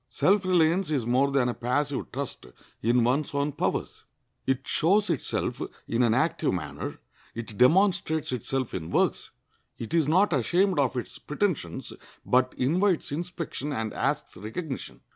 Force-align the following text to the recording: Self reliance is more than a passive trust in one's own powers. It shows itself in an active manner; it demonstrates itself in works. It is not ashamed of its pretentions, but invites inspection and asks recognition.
Self 0.09 0.45
reliance 0.45 0.89
is 0.89 1.05
more 1.05 1.29
than 1.29 1.47
a 1.47 1.53
passive 1.53 2.11
trust 2.11 2.47
in 2.81 3.03
one's 3.03 3.35
own 3.35 3.51
powers. 3.51 4.03
It 4.47 4.67
shows 4.67 5.11
itself 5.11 5.61
in 5.87 6.01
an 6.01 6.15
active 6.15 6.55
manner; 6.55 6.97
it 7.35 7.55
demonstrates 7.55 8.31
itself 8.31 8.73
in 8.73 8.89
works. 8.89 9.29
It 9.77 9.93
is 9.93 10.07
not 10.07 10.33
ashamed 10.33 10.79
of 10.79 10.97
its 10.97 11.19
pretentions, 11.19 11.93
but 12.25 12.55
invites 12.57 13.11
inspection 13.11 13.71
and 13.71 13.93
asks 13.93 14.35
recognition. 14.37 15.01